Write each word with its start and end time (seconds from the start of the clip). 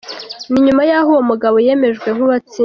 Ni 0.51 0.59
nyuma 0.65 0.81
y’aho 0.89 1.09
uwo 1.11 1.21
mugabo 1.29 1.55
yemejwe 1.65 2.07
nk’uwatsinze. 2.11 2.59